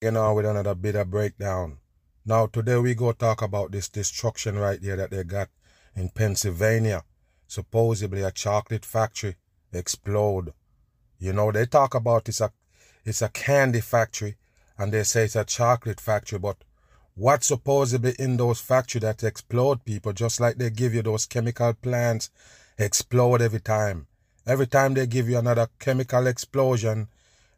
[0.00, 1.78] You know, with another bit of breakdown.
[2.24, 5.48] Now, today we go talk about this destruction right here that they got
[5.96, 7.02] in Pennsylvania.
[7.48, 9.34] Supposedly a chocolate factory
[9.72, 10.52] explode.
[11.18, 12.52] You know, they talk about it's a,
[13.04, 14.36] it's a candy factory
[14.78, 16.58] and they say it's a chocolate factory, but
[17.16, 21.74] what supposedly in those factories that explode people, just like they give you those chemical
[21.74, 22.30] plants
[22.78, 24.06] explode every time.
[24.46, 27.08] Every time they give you another chemical explosion,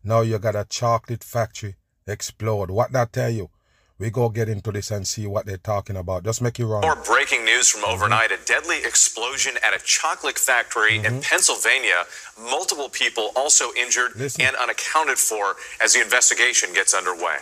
[0.02, 1.76] now you got a chocolate factory
[2.10, 2.70] explode.
[2.70, 3.50] What that tell you?
[3.98, 6.24] We go get into this and see what they're talking about.
[6.24, 6.80] Just make it run.
[6.80, 8.42] More breaking news from overnight: mm-hmm.
[8.42, 11.16] a deadly explosion at a chocolate factory mm-hmm.
[11.16, 12.04] in Pennsylvania.
[12.40, 14.46] Multiple people also injured Listen.
[14.46, 17.36] and unaccounted for as the investigation gets underway.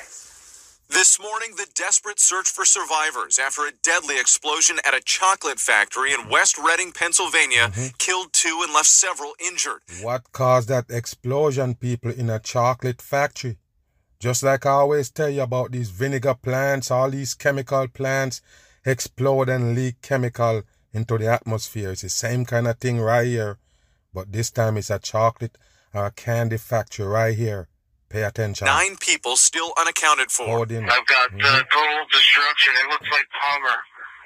[0.90, 6.14] This morning, the desperate search for survivors after a deadly explosion at a chocolate factory
[6.14, 7.88] in West Reading, Pennsylvania, mm-hmm.
[7.98, 9.82] killed two and left several injured.
[10.02, 13.58] What caused that explosion, people, in a chocolate factory?
[14.20, 18.40] Just like I always tell you about these vinegar plants, all these chemical plants
[18.84, 21.92] explode and leak chemical into the atmosphere.
[21.92, 23.58] It's the same kind of thing right here,
[24.12, 25.56] but this time it's a chocolate
[25.94, 27.68] or a candy factory right here.
[28.08, 28.64] Pay attention.
[28.64, 30.62] Nine people still unaccounted for.
[30.62, 31.38] I've got mm-hmm.
[31.38, 32.72] total destruction.
[32.82, 33.76] It looks like Palmer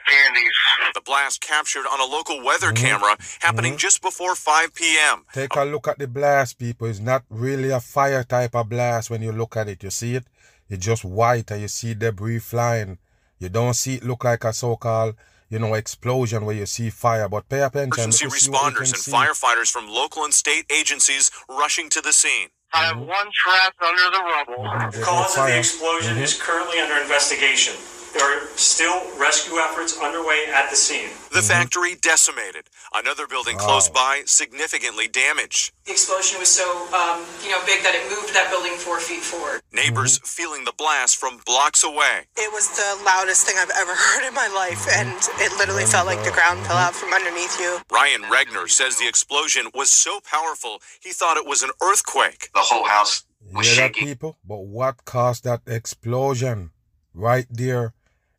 [0.06, 0.50] candies.
[0.94, 2.84] The blast captured on a local weather mm-hmm.
[2.84, 3.78] camera happening mm-hmm.
[3.78, 5.24] just before 5 p.m.
[5.32, 6.86] Take a look at the blast, people.
[6.86, 9.82] It's not really a fire type of blast when you look at it.
[9.82, 10.24] You see it?
[10.68, 12.98] It's just white and you see debris flying.
[13.38, 15.16] You don't see it look like a so-called
[15.52, 18.04] you know, explosion where you see fire, but pay attention.
[18.04, 19.12] Emergency responders and see.
[19.12, 22.48] firefighters from local and state agencies rushing to the scene.
[22.72, 24.90] I have one trapped under the rubble.
[24.92, 26.22] The cause of the explosion mm-hmm.
[26.22, 27.74] is currently under investigation.
[28.12, 31.08] There are still rescue efforts underway at the scene.
[31.32, 31.48] The mm-hmm.
[31.48, 32.68] factory decimated.
[32.92, 33.64] Another building wow.
[33.64, 35.72] close by significantly damaged.
[35.86, 39.22] The explosion was so, um, you know, big that it moved that building four feet
[39.22, 39.62] forward.
[39.72, 40.26] Neighbors mm-hmm.
[40.26, 42.28] feeling the blast from blocks away.
[42.36, 46.06] It was the loudest thing I've ever heard in my life, and it literally felt
[46.06, 47.78] like the ground fell out from underneath you.
[47.90, 52.50] Ryan Regner says the explosion was so powerful he thought it was an earthquake.
[52.52, 54.06] The whole house was yeah, shaking.
[54.06, 56.70] people, but what caused that explosion?
[57.14, 57.92] Right there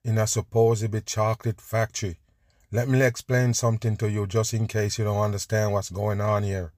[0.03, 2.18] in a supposedly chocolate factory.
[2.72, 6.44] Let me explain something to you just in case you don't understand what's going on
[6.44, 6.74] here.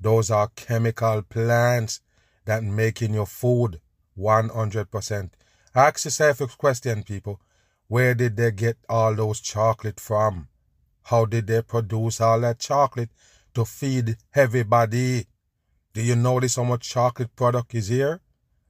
[0.00, 2.00] Those are chemical plants
[2.44, 3.80] that making your food
[4.18, 5.30] 100%.
[5.74, 7.40] Ask yourself a question, people.
[7.88, 10.48] Where did they get all those chocolate from?
[11.04, 13.10] How did they produce all that chocolate
[13.54, 15.26] to feed everybody?
[15.92, 18.20] Do you notice how much chocolate product is here?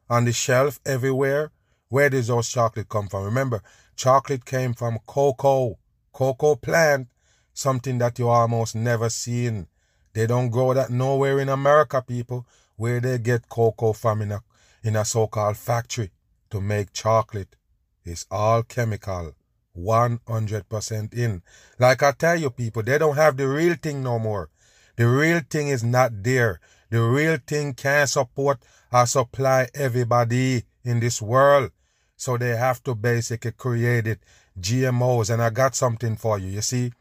[0.08, 1.52] On the shelf everywhere?
[1.90, 3.24] Where does those chocolate come from?
[3.24, 3.62] Remember,
[3.96, 5.76] chocolate came from cocoa,
[6.12, 7.08] cocoa plant,
[7.52, 9.66] something that you almost never seen.
[10.12, 12.46] They don't grow that nowhere in America, people,
[12.76, 14.40] where they get cocoa from in a,
[14.84, 16.12] in a so-called factory
[16.50, 17.56] to make chocolate.
[18.04, 19.34] It's all chemical,
[19.76, 21.42] 100% in.
[21.80, 24.48] Like I tell you, people, they don't have the real thing no more.
[24.94, 26.60] The real thing is not there.
[26.90, 28.60] The real thing can't support
[28.92, 31.72] or supply everybody in this world.
[32.20, 34.20] So they have to basically create it
[34.60, 35.30] GMOs.
[35.32, 36.50] And I got something for you.
[36.50, 36.92] You see,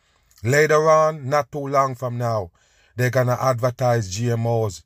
[0.46, 2.52] later on, not too long from now,
[2.96, 4.82] they're gonna advertise GMOs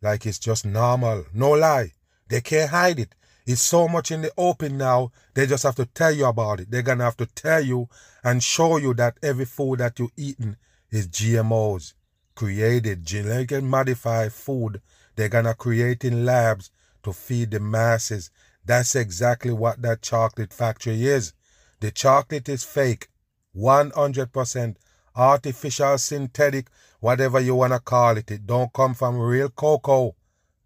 [0.00, 1.26] like it's just normal.
[1.34, 1.92] No lie.
[2.28, 3.14] They can't hide it.
[3.44, 6.70] It's so much in the open now, they just have to tell you about it.
[6.70, 7.90] They're gonna have to tell you
[8.24, 10.56] and show you that every food that you're eating
[10.90, 11.92] is GMOs,
[12.34, 14.80] created, genetically modified food.
[15.14, 16.70] They're gonna create in labs
[17.02, 18.30] to feed the masses
[18.68, 21.32] that's exactly what that chocolate factory is.
[21.80, 23.08] The chocolate is fake,
[23.56, 24.76] 100%
[25.16, 26.68] artificial, synthetic,
[27.00, 28.30] whatever you want to call it.
[28.30, 30.16] It don't come from real cocoa,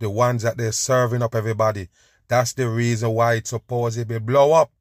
[0.00, 1.90] the ones that they're serving up everybody.
[2.26, 4.72] That's the reason why it's supposedly blow up.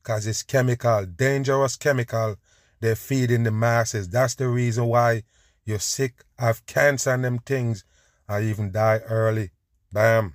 [0.00, 2.36] Because it's chemical, dangerous chemical.
[2.78, 4.08] They're feeding the masses.
[4.08, 5.24] That's the reason why
[5.64, 7.84] you're sick, have cancer and them things,
[8.28, 9.50] or even die early.
[9.90, 10.34] Bam.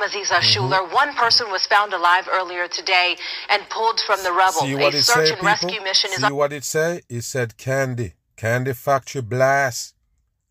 [0.00, 0.42] I'm Aziza mm-hmm.
[0.42, 0.84] Schuler.
[0.94, 3.16] One person was found alive earlier today
[3.50, 4.60] and pulled from the rubble.
[4.60, 5.46] See what a it search say, and people?
[5.46, 6.32] rescue mission See is.
[6.32, 7.02] what it say?
[7.08, 9.94] It said candy, candy factory blast,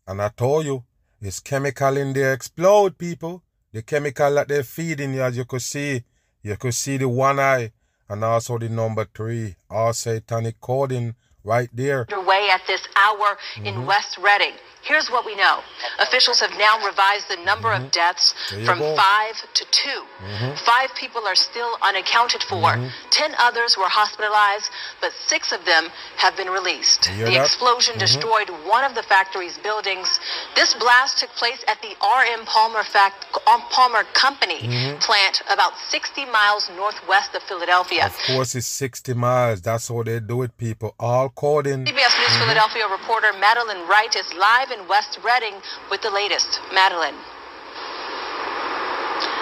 [0.06, 0.84] and I told you
[1.20, 3.42] it's chemical in there explode, people.
[3.72, 6.04] The chemical that they're feeding you, as you could see,
[6.42, 7.72] you could see the one eye
[8.08, 12.06] and also the number three, all satanic coding right there.
[12.10, 13.66] Underway at this hour mm-hmm.
[13.66, 14.54] in West Reading.
[14.82, 15.60] Here's what we know.
[16.00, 17.84] Officials have now revised the number mm-hmm.
[17.84, 18.34] of deaths
[18.64, 18.96] from go.
[18.96, 20.54] five to 2 mm-hmm.
[20.64, 22.72] Five people are still unaccounted for.
[22.72, 22.88] Mm-hmm.
[23.10, 27.02] Ten others were hospitalized, but six of them have been released.
[27.04, 27.44] The that?
[27.44, 28.00] explosion mm-hmm.
[28.00, 30.18] destroyed one of the factory's buildings.
[30.54, 32.44] This blast took place at the R.M.
[32.46, 33.26] Palmer, fact,
[33.70, 34.98] Palmer Company mm-hmm.
[34.98, 38.06] plant about 60 miles northwest of Philadelphia.
[38.06, 39.60] Of course, it's 60 miles.
[39.60, 40.94] That's how they do it, people.
[40.98, 41.84] All coding.
[41.84, 42.46] CBS News mm-hmm.
[42.46, 45.54] Philadelphia reporter Madeline Wright is live in West Reading
[45.90, 46.60] with the latest.
[46.72, 47.16] Madeline.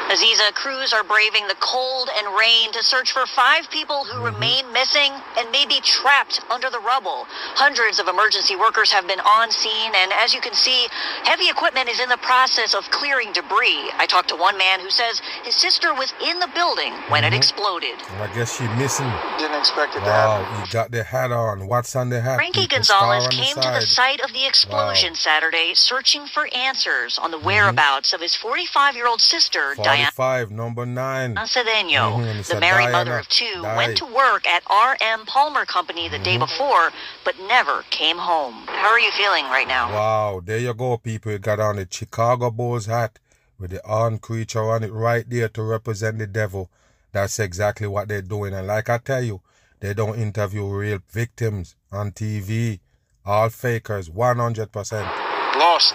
[0.09, 4.35] Aziza crews are braving the cold and rain to search for five people who mm-hmm.
[4.35, 7.29] remain missing and may be trapped under the rubble.
[7.61, 10.89] Hundreds of emergency workers have been on scene, and as you can see,
[11.25, 13.93] heavy equipment is in the process of clearing debris.
[14.01, 17.35] I talked to one man who says his sister was in the building when mm-hmm.
[17.35, 18.01] it exploded.
[18.17, 19.13] Well, I guess she's missing.
[19.37, 20.65] Didn't expect it wow, to happen.
[20.65, 21.69] he got the hat on.
[21.69, 22.37] What's on the hat?
[22.37, 25.21] Frankie Gonzalez came the to the site of the explosion wow.
[25.21, 27.47] Saturday searching for answers on the mm-hmm.
[27.47, 28.17] whereabouts mm-hmm.
[28.17, 29.98] of his 45 year old sister, Diana.
[30.07, 31.35] 45, number nine.
[31.35, 32.53] Cedeño, mm-hmm.
[32.53, 33.77] the married Diana mother of two, died.
[33.77, 35.27] went to work at R.M.
[35.27, 36.25] Palmer Company the mm-hmm.
[36.25, 36.91] day before,
[37.25, 38.55] but never came home.
[38.67, 39.93] How are you feeling right now?
[39.93, 41.33] Wow, there you go, people.
[41.33, 43.19] You got on the Chicago Bulls hat
[43.59, 46.71] with the armed creature on it right there to represent the devil.
[47.13, 48.55] That's exactly what they're doing.
[48.55, 49.41] And like I tell you,
[49.81, 52.81] they don't interview real victims on TV.
[53.25, 55.59] All fakers, 100%.
[55.59, 55.95] Lost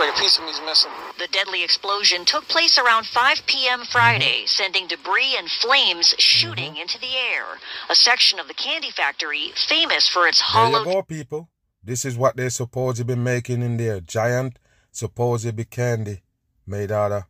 [0.00, 0.90] like a piece of me's missing.
[1.20, 3.84] The deadly explosion took place around 5 p.m.
[3.84, 4.46] Friday, mm-hmm.
[4.46, 6.80] sending debris and flames shooting mm-hmm.
[6.80, 7.44] into the air.
[7.90, 10.82] A section of the candy factory, famous for its hollow.
[10.82, 11.50] There you go, people.
[11.84, 14.00] This is what they're supposed to be making in there.
[14.00, 14.58] Giant,
[14.92, 16.22] supposed to be candy
[16.66, 17.24] made out of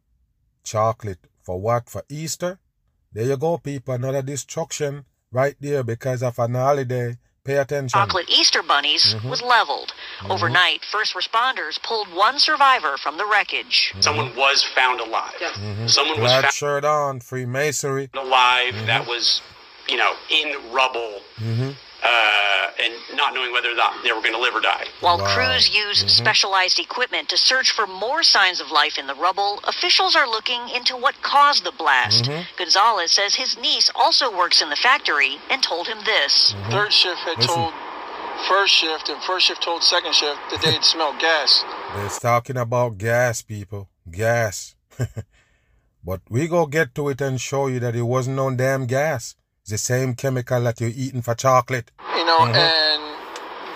[0.62, 1.26] chocolate.
[1.42, 1.90] For what?
[1.90, 2.60] For Easter?
[3.12, 3.94] There you go, people.
[3.94, 7.88] Another destruction right there because of an holiday Pay attention.
[7.88, 9.28] Chocolate Easter bunnies mm-hmm.
[9.28, 9.92] was leveled.
[10.18, 10.32] Mm-hmm.
[10.32, 13.90] Overnight, first responders pulled one survivor from the wreckage.
[13.92, 14.00] Mm-hmm.
[14.02, 15.32] Someone was found alive.
[15.40, 15.86] Mm-hmm.
[15.86, 18.10] Someone Glad was found shirt on, Freemasonry.
[18.14, 19.10] Alive that mm-hmm.
[19.10, 19.40] was,
[19.88, 21.20] you know, in rubble.
[22.02, 24.86] Mm-hmm uh, and not knowing whether or not they were going to live or die.
[25.00, 25.34] While wow.
[25.34, 26.08] crews use mm-hmm.
[26.08, 30.68] specialized equipment to search for more signs of life in the rubble, officials are looking
[30.74, 32.24] into what caused the blast.
[32.24, 32.42] Mm-hmm.
[32.56, 36.52] Gonzalez says his niece also works in the factory and told him this.
[36.52, 36.70] Mm-hmm.
[36.70, 37.54] Third shift had Listen.
[37.54, 37.72] told
[38.48, 41.62] first shift, and first shift told second shift that they'd smelled gas.
[41.94, 43.90] They're talking about gas, people.
[44.10, 44.74] Gas.
[46.04, 49.36] but we go get to it and show you that it wasn't no damn gas
[49.70, 51.90] the same chemical that you're eating for chocolate.
[52.16, 52.54] You know, mm-hmm.
[52.54, 53.02] and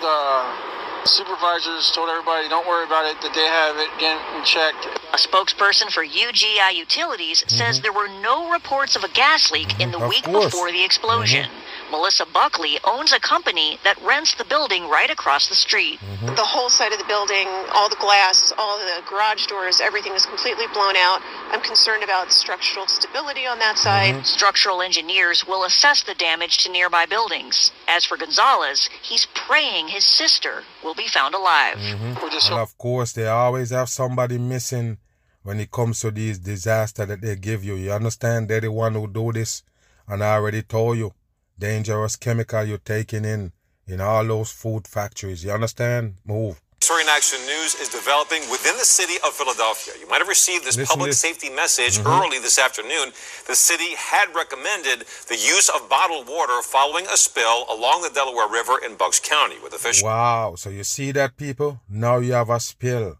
[0.01, 4.85] the supervisors told everybody, don't worry about it, that they have it getting checked.
[5.13, 7.55] A spokesperson for UGI Utilities mm-hmm.
[7.57, 10.45] says there were no reports of a gas leak in the of week course.
[10.45, 11.49] before the explosion.
[11.95, 12.01] Mm-hmm.
[12.01, 15.99] Melissa Buckley owns a company that rents the building right across the street.
[15.99, 16.35] Mm-hmm.
[16.35, 20.25] The whole side of the building, all the glass, all the garage doors, everything is
[20.25, 21.21] completely blown out.
[21.51, 24.15] I'm concerned about structural stability on that side.
[24.15, 24.23] Mm-hmm.
[24.23, 27.71] Structural engineers will assess the damage to nearby buildings.
[27.87, 31.77] As for Gonzalez, he's praying his sister will be found alive.
[31.77, 32.51] Mm-hmm.
[32.51, 34.97] And of course, they always have somebody missing
[35.43, 37.75] when it comes to these disasters that they give you.
[37.75, 38.49] You understand?
[38.49, 39.63] They're the one who do this.
[40.07, 41.13] And I already told you
[41.57, 43.51] dangerous chemical you're taking in
[43.87, 45.43] in all those food factories.
[45.43, 46.15] You understand?
[46.25, 46.61] Move.
[46.81, 49.93] Story in Action News is developing within the city of Philadelphia.
[49.99, 51.19] You might have received this Listen public this.
[51.19, 52.07] safety message mm-hmm.
[52.07, 53.11] early this afternoon.
[53.47, 58.49] The city had recommended the use of bottled water following a spill along the Delaware
[58.49, 60.03] River in Bucks County with officials.
[60.03, 60.55] Wow.
[60.57, 61.79] So you see that, people?
[61.89, 63.17] Now you have a spill,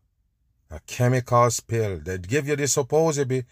[0.69, 1.99] a chemical spill.
[1.99, 3.45] They give you the supposedly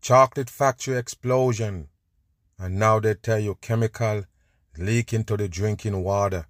[0.00, 1.88] chocolate factory explosion.
[2.58, 4.24] And now they tell you chemical
[4.76, 6.46] leak into the drinking water.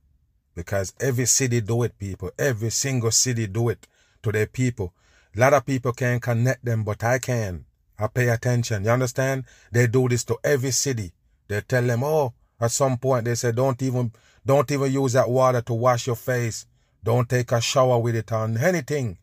[0.55, 2.31] Because every city do it, people.
[2.39, 3.87] Every single city do it
[4.23, 4.93] to their people.
[5.37, 7.65] A lot of people can't connect them, but I can.
[7.99, 8.85] I pay attention.
[8.85, 9.45] You understand?
[9.71, 11.13] They do this to every city.
[11.47, 14.13] They tell them, oh, at some point they say, don't even,
[14.45, 16.67] don't even use that water to wash your face.
[17.05, 19.19] Don't take a shower with it on anything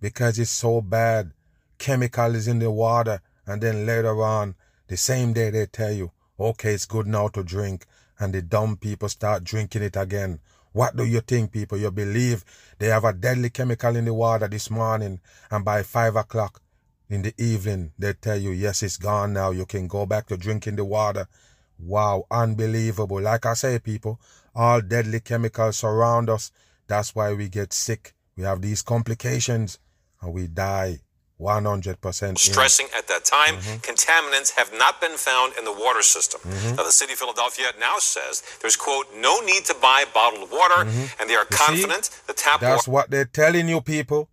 [0.00, 1.32] because it's so bad.
[1.78, 3.20] Chemical is in the water.
[3.46, 4.54] And then later on,
[4.88, 6.10] the same day they tell you,
[6.42, 7.86] okay, it's good now to drink,
[8.18, 10.40] and the dumb people start drinking it again.
[10.72, 11.78] What do you think, people?
[11.78, 12.44] You believe
[12.78, 15.20] they have a deadly chemical in the water this morning,
[15.50, 16.62] and by five o'clock
[17.08, 19.50] in the evening, they tell you, yes, it's gone now.
[19.50, 21.28] You can go back to drinking the water.
[21.78, 23.20] Wow, unbelievable.
[23.20, 24.18] Like I say, people,
[24.54, 26.50] all deadly chemicals surround us.
[26.86, 28.14] That's why we get sick.
[28.36, 29.78] We have these complications
[30.22, 31.00] and we die.
[31.40, 33.76] 100% stressing at that time mm-hmm.
[33.78, 36.76] contaminants have not been found in the water system mm-hmm.
[36.76, 40.84] now the city of philadelphia now says there's quote no need to buy bottled water
[40.84, 41.20] mm-hmm.
[41.20, 42.22] and they are you confident see?
[42.26, 44.28] the tap that's wa- what they're telling you people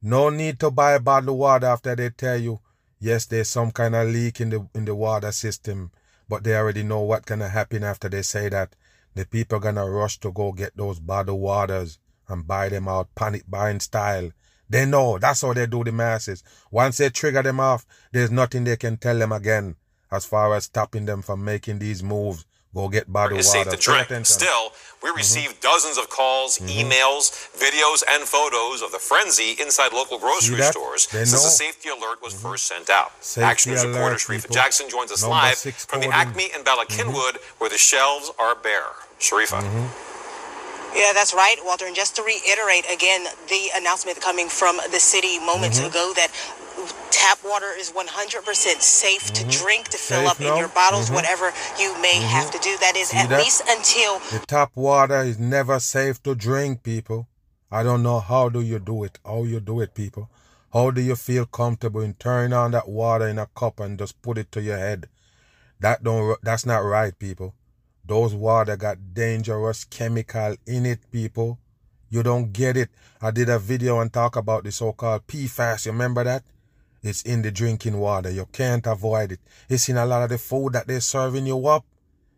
[0.00, 2.60] no need to buy bottled water after they tell you
[3.00, 5.90] yes there's some kind of leak in the in the water system
[6.28, 8.74] but they already know what gonna happen after they say that
[9.14, 11.98] the people gonna rush to go get those bottled waters
[12.28, 14.30] and buy them out panic buying style
[14.68, 15.18] they know.
[15.18, 16.42] That's how they do the masses.
[16.70, 19.76] Once they trigger them off, there's nothing they can tell them again
[20.10, 22.44] as far as stopping them from making these moves.
[22.74, 23.70] Go get bottled it's water.
[23.70, 24.26] Safe to drink.
[24.26, 24.70] Still,
[25.02, 25.16] we mm-hmm.
[25.16, 25.72] received mm-hmm.
[25.72, 26.68] dozens of calls, mm-hmm.
[26.68, 32.22] emails, videos, and photos of the frenzy inside local grocery stores since the safety alert
[32.22, 32.48] was mm-hmm.
[32.48, 33.12] first sent out.
[33.24, 36.84] Safety Action News reporter Sharifa Jackson joins us Number live from the Acme in Bala
[36.84, 37.58] Cynwyd, mm-hmm.
[37.58, 38.92] where the shelves are bare.
[39.18, 40.04] Sharifa.
[40.94, 41.86] Yeah, that's right, Walter.
[41.86, 45.88] And just to reiterate again, the announcement coming from the city moments mm-hmm.
[45.88, 46.30] ago that
[47.10, 48.44] tap water is 100%
[48.80, 49.48] safe mm-hmm.
[49.48, 51.16] to drink, to fill up in your bottles, mm-hmm.
[51.16, 51.46] whatever
[51.78, 52.28] you may mm-hmm.
[52.28, 52.76] have to do.
[52.80, 53.38] That is See at that?
[53.38, 54.18] least until.
[54.38, 57.28] The tap water is never safe to drink, people.
[57.70, 60.30] I don't know how do you do it, how you do it, people.
[60.72, 64.20] How do you feel comfortable in turning on that water in a cup and just
[64.22, 65.08] put it to your head?
[65.80, 67.54] That don't, that's not right, people.
[68.06, 71.58] Those water got dangerous chemical in it, people.
[72.08, 72.90] You don't get it.
[73.20, 75.86] I did a video and talk about the so-called PFAS.
[75.86, 76.44] You remember that?
[77.02, 78.30] It's in the drinking water.
[78.30, 79.40] You can't avoid it.
[79.68, 81.84] It's in a lot of the food that they're serving you up.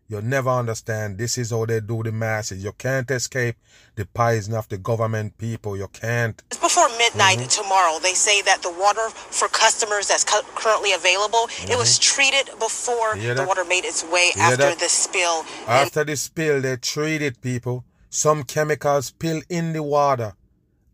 [0.09, 1.19] You'll never understand.
[1.19, 2.63] This is how they do the masses.
[2.63, 3.57] You can't escape
[3.93, 5.77] the poison of the government people.
[5.77, 6.41] You can't.
[6.47, 7.61] It's before midnight mm-hmm.
[7.61, 7.99] tomorrow.
[7.99, 11.73] They say that the water for customers that's cu- currently available, mm-hmm.
[11.73, 12.15] it was mm-hmm.
[12.15, 15.45] treated before the water made its way after the spill.
[15.67, 17.85] After the spill, they treated people.
[18.09, 20.33] Some chemicals spill in the water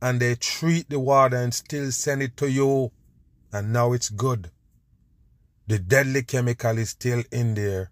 [0.02, 2.92] and they treat the water and still send it to you.
[3.54, 4.52] And now it's good.
[5.68, 7.92] The deadly chemical is still in there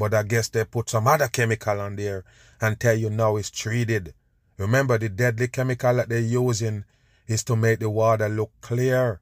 [0.00, 2.24] but I guess they put some other chemical on there
[2.58, 4.14] and tell you now it's treated.
[4.56, 6.84] Remember the deadly chemical that they're using
[7.26, 9.20] is to make the water look clear,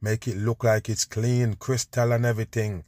[0.00, 2.84] make it look like it's clean, crystal and everything.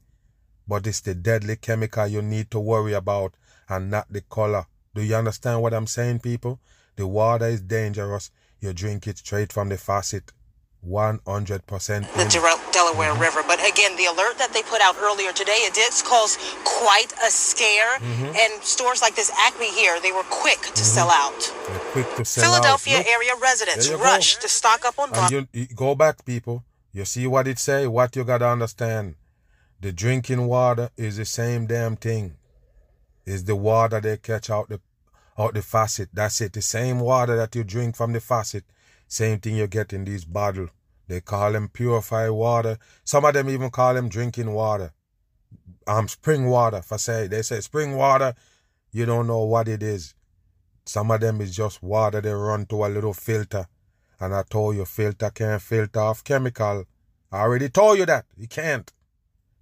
[0.69, 3.35] But it's the deadly chemical you need to worry about
[3.69, 4.67] and not the color.
[4.95, 6.61] Do you understand what I'm saying, people?
[6.95, 8.31] The water is dangerous.
[8.61, 10.31] You drink it straight from the faucet.
[10.89, 12.27] 100% the
[12.73, 13.21] Delaware mm-hmm.
[13.23, 13.43] River.
[13.47, 17.31] But again, the alert that they put out earlier today, it did cause quite a
[17.31, 17.99] scare.
[17.99, 18.35] Mm-hmm.
[18.35, 20.83] And stores like this Acme here, they were quick to mm-hmm.
[20.83, 21.53] sell out.
[21.69, 23.07] They're quick to sell Philadelphia out.
[23.07, 26.65] area residents rushed to stock up on and you, you go back, people.
[26.93, 27.87] You see what it say?
[27.87, 29.15] What you gotta understand.
[29.81, 32.35] The drinking water is the same damn thing.
[33.25, 34.81] Is the water they catch out the
[35.39, 36.09] out the faucet.
[36.13, 36.53] That's it.
[36.53, 38.65] The same water that you drink from the faucet
[39.13, 40.71] same thing you get in these bottles.
[41.07, 42.79] They call them purified water.
[43.05, 44.95] Some of them even call them drinking water.
[45.87, 47.27] Um, spring water, for say.
[47.27, 48.35] They say spring water,
[48.91, 50.15] you don't know what it is.
[50.87, 53.67] Some of them is just water they run to a little filter.
[54.19, 56.87] And I told you, filter can't filter off chemical.
[57.31, 58.25] I already told you that.
[58.39, 58.91] You can't.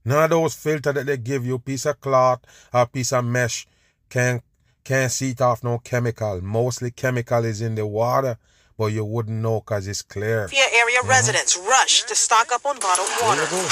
[0.04, 2.42] None of those filter that they give you, piece of cloth
[2.72, 3.66] or piece of mesh,
[4.08, 4.44] can't,
[4.84, 6.40] can't see it off no chemical.
[6.40, 8.38] Mostly chemical is in the water
[8.80, 10.48] but you wouldn't know because it's clear.
[10.48, 11.10] Via area mm-hmm.
[11.10, 13.44] residents rush to stock up on bottled water.
[13.44, 13.68] There you go.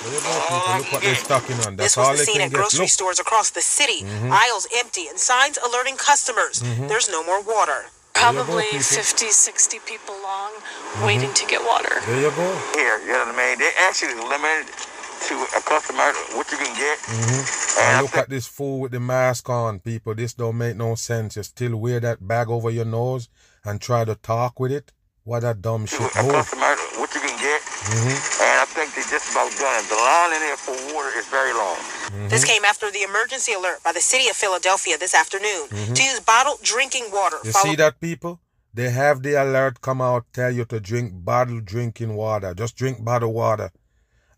[0.00, 0.78] There people.
[0.80, 1.76] Look what they're stocking on.
[1.76, 2.96] That's this was all the scene at grocery Look.
[2.96, 4.00] stores across the city.
[4.00, 4.32] Mm-hmm.
[4.32, 6.88] Aisles empty and signs alerting customers mm-hmm.
[6.88, 7.92] there's no more water.
[8.14, 11.04] Probably go, 50, 60 people long mm-hmm.
[11.04, 12.00] waiting to get water.
[12.08, 12.48] There you go.
[12.72, 13.58] Here, you know what I mean?
[13.60, 14.72] They actually limited
[15.28, 16.96] to a customer what you can get.
[17.12, 17.44] Mm-hmm.
[17.76, 20.14] And, and look at this fool with the mask on, people.
[20.14, 21.36] This don't make no sense.
[21.36, 23.28] You still wear that bag over your nose
[23.68, 24.92] and try to talk with it.
[25.24, 26.32] What a dumb shit a move.
[26.32, 27.60] Customer, what you can get.
[27.60, 28.16] Mm-hmm.
[28.48, 29.86] And I think they just about done it.
[29.92, 31.76] The line in there for water is very long.
[31.76, 32.28] Mm-hmm.
[32.28, 35.92] This came after the emergency alert by the city of Philadelphia this afternoon mm-hmm.
[35.92, 37.36] to use bottled drinking water.
[37.44, 38.40] You see that, people?
[38.72, 42.54] They have the alert come out, tell you to drink bottled drinking water.
[42.54, 43.70] Just drink bottled water.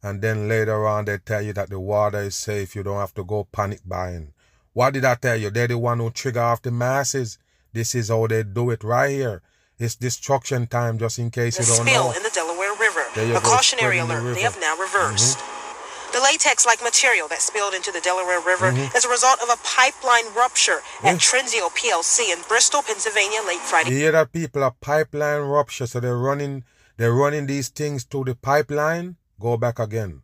[0.02, 2.74] And then later on, they tell you that the water is safe.
[2.74, 4.32] You don't have to go panic buying.
[4.72, 5.50] What did I tell you?
[5.50, 7.38] They're the one who trigger off the masses.
[7.72, 9.42] This is how they do it right here.
[9.78, 11.92] It's destruction time, just in case the you don't know.
[11.92, 13.04] spill in the Delaware River.
[13.36, 14.22] A cautionary alert.
[14.22, 15.38] The they have now reversed.
[15.38, 16.12] Mm-hmm.
[16.12, 18.96] The latex-like material that spilled into the Delaware River mm-hmm.
[18.96, 23.90] as a result of a pipeline rupture at Trinseo PLC in Bristol, Pennsylvania, late Friday.
[23.92, 26.64] You hear that people a pipeline rupture, so they're running,
[26.96, 29.16] they're running these things to the pipeline.
[29.38, 30.22] Go back again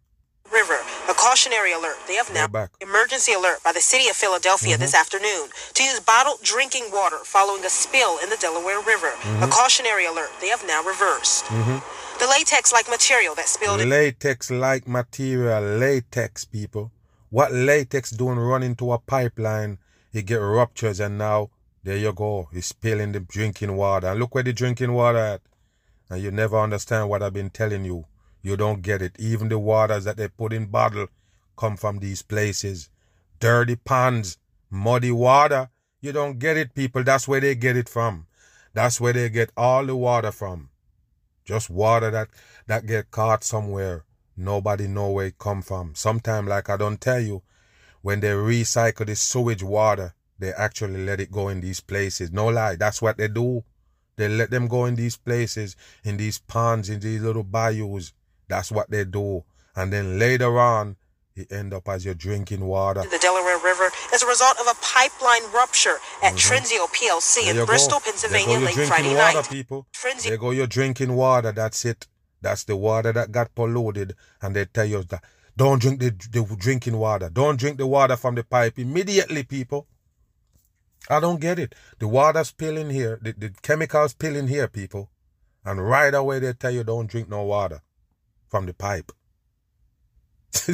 [1.17, 1.97] cautionary alert.
[2.07, 2.47] They have now
[2.81, 4.81] emergency alert by the city of Philadelphia mm-hmm.
[4.81, 9.11] this afternoon to use bottled drinking water following a spill in the Delaware River.
[9.11, 9.43] Mm-hmm.
[9.43, 10.31] A cautionary alert.
[10.41, 11.45] They have now reversed.
[11.47, 11.79] Mm-hmm.
[12.21, 13.85] The latex-like material that spilled.
[13.85, 16.93] Latex-like material, latex, people.
[17.31, 19.79] What latex doing run into a pipeline,
[20.13, 21.51] it get ruptures and now
[21.83, 22.49] there you go.
[22.53, 24.09] It's spilling the drinking water.
[24.09, 25.41] And look where the drinking water at.
[26.09, 28.07] And you never understand what I've been telling you.
[28.47, 29.17] You don't get it.
[29.19, 31.09] Even the waters that they put in bottle
[31.57, 32.89] come from these places.
[33.41, 34.39] Dirty ponds,
[34.71, 35.71] muddy water.
[36.01, 37.03] You don't get it, people.
[37.03, 38.29] That's where they get it from.
[38.73, 40.69] That's where they get all the water from.
[41.45, 42.29] Just water that,
[42.69, 44.05] that get caught somewhere.
[44.37, 45.97] Nobody know where it come from.
[45.97, 47.43] Sometime, like I don't tell you,
[48.03, 52.31] when they recycle the sewage water, they actually let it go in these places.
[52.31, 53.65] No lie, that's what they do.
[54.15, 55.75] They let them go in these places,
[56.05, 58.13] in these ponds, in these little bayous.
[58.49, 59.45] That's what they do.
[59.75, 60.97] And then later on,
[61.37, 63.03] you end up as you're drinking water.
[63.03, 66.55] The Delaware River as a result of a pipeline rupture at mm-hmm.
[66.55, 68.05] Trinseo PLC in Bristol, go.
[68.07, 69.49] Pennsylvania, late Friday water, night.
[69.51, 69.87] People.
[69.93, 71.53] Trinseo- there go your drinking water.
[71.53, 72.07] That's it.
[72.41, 74.15] That's the water that got polluted.
[74.41, 75.25] And they tell you that
[75.57, 77.29] don't drink the, the drinking water.
[77.29, 79.87] Don't drink the water from the pipe immediately, people.
[81.11, 81.75] I don't get it.
[81.99, 85.11] The water spilling here, the, the chemicals spilling here, people.
[85.65, 87.83] And right away they tell you don't drink no water
[88.49, 89.13] from the pipe.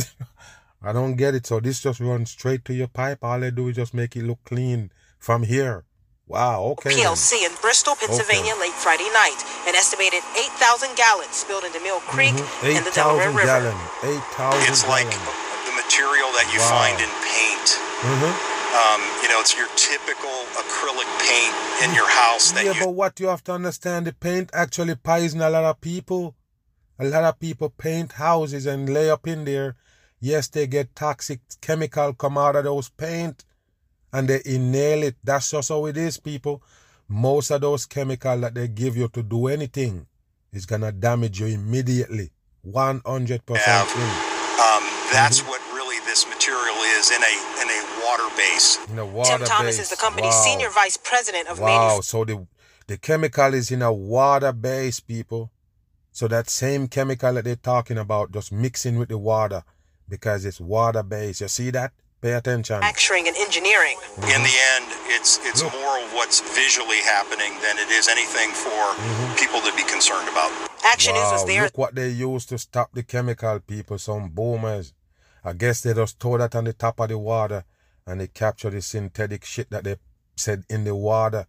[0.83, 1.47] I don't get it.
[1.47, 3.19] So this just runs straight to your pipe.
[3.23, 5.85] All they do is just make it look clean from here.
[6.27, 6.97] Wow, okay.
[6.97, 8.73] PLC in Bristol, Pennsylvania, okay.
[8.73, 9.37] late Friday night.
[9.69, 12.79] An estimated 8,000 gallons spilled into Mill Creek mm-hmm.
[12.79, 13.45] and the Delaware River.
[13.45, 16.73] Gallon, 8,000 It's like the material that you wow.
[16.73, 17.69] find in paint.
[18.07, 18.33] Mm-hmm.
[18.73, 22.55] Um, you know, it's your typical acrylic paint in your house.
[22.57, 22.81] yeah, you...
[22.81, 26.35] but what you have to understand, the paint actually poison a lot of people.
[27.03, 29.75] A lot of people paint houses and lay up in there.
[30.21, 33.45] Yes, they get toxic chemical come out of those paint
[34.13, 35.17] and they inhale it.
[35.25, 36.63] That's just how it is, people.
[37.09, 40.07] Most of those chemical that they give you to do anything
[40.53, 42.31] is gonna damage you immediately.
[42.63, 43.89] One hundred percent.
[43.91, 45.49] Um, that's mm-hmm.
[45.49, 48.79] what really this material is in a in a water base.
[48.91, 50.45] In a water Tim Thomas is the company's wow.
[50.45, 52.47] senior vice president of Wow, so the
[52.87, 55.51] the chemical is in a water base, people.
[56.13, 59.65] So that same chemical that they're talking about just mixing with the water
[60.09, 61.41] because it's water based.
[61.41, 61.93] You see that?
[62.21, 62.79] Pay attention.
[62.79, 63.97] Manufacturing and engineering.
[63.97, 64.23] Mm-hmm.
[64.23, 65.73] In the end, it's it's Look.
[65.73, 69.35] more of what's visually happening than it is anything for mm-hmm.
[69.37, 70.53] people to be concerned about.
[70.85, 71.63] Action wow, News was there.
[71.65, 74.93] Look what they used to stop the chemical people, some boomers.
[75.43, 77.65] I guess they just throw that on the top of the water
[78.07, 79.97] and they capture the synthetic shit that they
[80.37, 81.47] said in the water.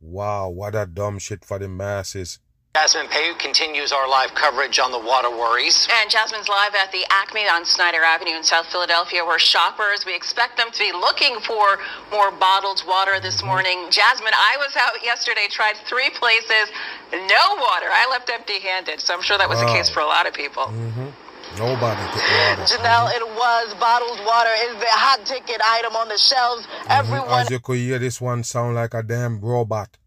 [0.00, 2.40] Wow, what a dumb shit for the masses.
[2.76, 5.88] Jasmine Payut continues our live coverage on the water worries.
[5.90, 10.14] And Jasmine's live at the Acme on Snyder Avenue in South Philadelphia, where shoppers, we
[10.14, 11.80] expect them to be looking for
[12.12, 13.48] more bottled water this mm-hmm.
[13.48, 13.78] morning.
[13.90, 16.70] Jasmine, I was out yesterday, tried three places,
[17.10, 17.90] no water.
[17.90, 19.00] I left empty handed.
[19.00, 19.66] So I'm sure that was wow.
[19.66, 20.70] the case for a lot of people.
[20.70, 21.10] Mm-hmm.
[21.58, 22.70] Nobody get water.
[22.70, 24.54] Janelle, it was bottled water.
[24.70, 26.62] is the hot ticket item on the shelves.
[26.62, 27.02] Mm-hmm.
[27.02, 27.40] Everyone.
[27.40, 29.98] As you could hear, this one sound like a damn robot.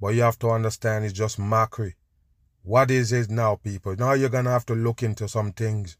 [0.00, 1.96] But you have to understand it's just mockery.
[2.66, 3.94] What is it now, people?
[3.94, 5.96] Now you're gonna have to look into some things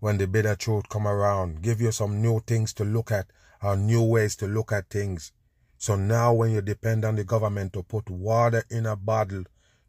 [0.00, 1.62] when the bitter truth come around.
[1.62, 3.28] Give you some new things to look at
[3.62, 5.30] or new ways to look at things.
[5.78, 9.44] So now when you depend on the government to put water in a bottle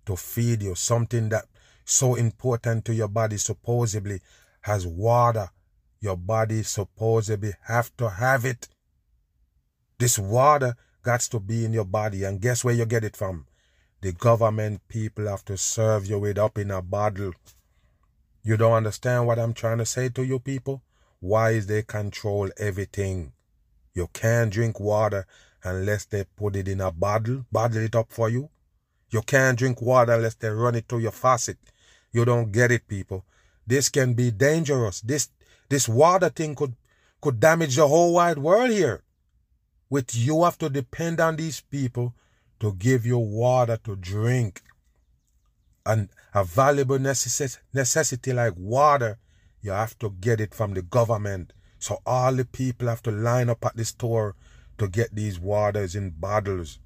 [0.05, 1.45] to feed you, something that
[1.86, 4.21] so important to your body supposedly
[4.62, 5.49] has water.
[6.01, 8.69] Your body supposedly have to have it.
[9.97, 12.25] This water got to be in your body.
[12.25, 13.47] And guess where you get it from?
[14.01, 17.33] The government people have to serve you it up in a bottle.
[18.43, 20.81] You don't understand what I'm trying to say to you people?
[21.19, 23.33] Why is they control everything?
[23.93, 25.27] You can't drink water
[25.63, 28.49] unless they put it in a bottle, bottle it up for you.
[29.11, 31.59] You can't drink water unless they run it through your faucet.
[32.11, 33.23] You don't get it, people.
[33.67, 35.01] This can be dangerous.
[35.01, 35.29] This
[35.69, 36.75] this water thing could
[37.21, 39.03] could damage the whole wide world here.
[39.91, 42.15] With you have to depend on these people
[42.62, 44.62] to give you water to drink.
[45.86, 49.19] And a valuable necess- necessity like water,
[49.62, 51.54] you have to get it from the government.
[51.80, 54.36] So all the people have to line up at the store
[54.78, 56.80] to get these waters in bottles.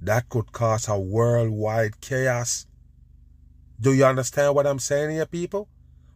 [0.00, 2.66] That could cause a worldwide chaos.
[3.80, 5.68] Do you understand what I'm saying here, people?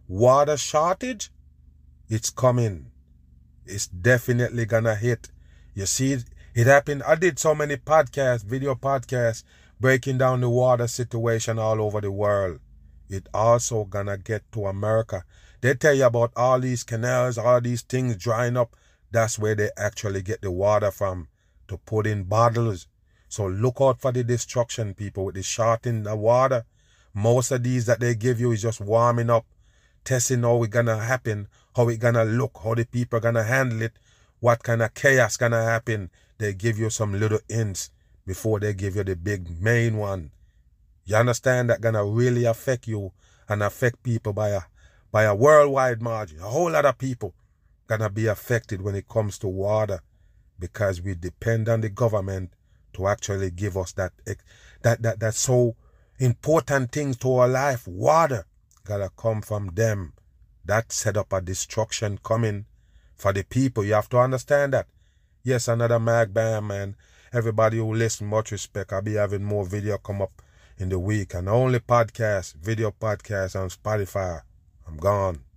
[0.08, 1.30] water shortage,
[2.08, 2.90] it's coming.
[3.66, 5.30] It's definitely gonna hit.
[5.74, 6.18] You see,
[6.58, 7.04] it happened.
[7.04, 9.44] I did so many podcasts, video podcasts,
[9.78, 12.58] breaking down the water situation all over the world.
[13.08, 15.22] It also gonna get to America.
[15.60, 18.74] They tell you about all these canals, all these things drying up.
[19.12, 21.28] That's where they actually get the water from
[21.68, 22.88] to put in bottles.
[23.28, 26.64] So look out for the destruction, people, with the short in the water.
[27.14, 29.46] Most of these that they give you is just warming up,
[30.02, 33.92] testing how it gonna happen, how it gonna look, how the people gonna handle it,
[34.40, 36.10] what kind of chaos gonna happen.
[36.38, 37.90] They give you some little hints
[38.26, 40.30] before they give you the big main one.
[41.04, 43.12] You understand that gonna really affect you
[43.48, 44.60] and affect people by a
[45.10, 46.38] by a worldwide margin.
[46.40, 47.34] A whole lot of people
[47.86, 50.00] gonna be affected when it comes to water
[50.58, 52.52] because we depend on the government
[52.92, 54.12] to actually give us that
[54.82, 55.74] that that that so
[56.18, 57.88] important things to our life.
[57.88, 58.46] Water
[58.84, 60.12] gotta come from them.
[60.64, 62.66] That set up a destruction coming
[63.16, 63.84] for the people.
[63.84, 64.86] You have to understand that.
[65.48, 66.94] Yes, another mag bam man.
[67.32, 68.92] Everybody who listen, much respect.
[68.92, 70.42] I'll be having more video come up
[70.76, 74.42] in the week and only podcast, video podcast on Spotify.
[74.86, 75.47] I'm gone.